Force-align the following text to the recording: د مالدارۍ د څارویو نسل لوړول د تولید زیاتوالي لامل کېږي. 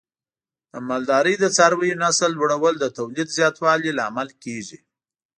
د 0.71 0.73
مالدارۍ 0.89 1.35
د 1.39 1.45
څارویو 1.55 1.99
نسل 2.03 2.31
لوړول 2.37 2.75
د 2.79 2.85
تولید 2.97 3.27
زیاتوالي 3.37 3.91
لامل 3.99 4.29
کېږي. 4.43 4.79